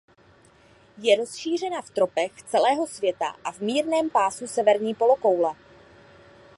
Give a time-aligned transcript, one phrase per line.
[0.97, 5.55] Je rozšířena v tropech celého světa a v mírném pásu severní polokoule.